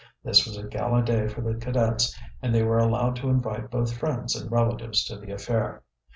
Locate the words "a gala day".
0.57-1.27